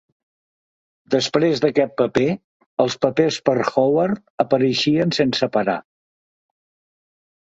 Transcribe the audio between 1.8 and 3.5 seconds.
paper, els papers